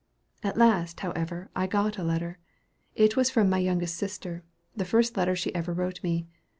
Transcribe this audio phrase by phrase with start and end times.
[0.41, 2.39] At last, however, I got a letter.
[2.95, 4.43] It was from my youngest sister,
[4.75, 6.25] the first letter she ever wrote me.